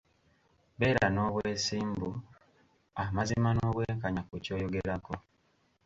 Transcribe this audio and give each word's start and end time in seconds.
Beera 0.79 1.07
n'obwesimbu, 1.11 2.09
amazima 3.03 3.49
n'obwenkanya 3.53 4.21
ku 4.27 4.35
ky'oyogerako. 4.43 5.13